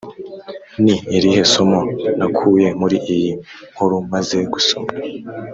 Ni 0.83 0.95
irihe 1.15 1.41
somo 1.53 1.79
nakuye 2.17 2.67
muri 2.81 2.97
iyi 3.13 3.31
nkuru 3.71 3.95
maze 4.11 4.37
gusoma 4.53 4.89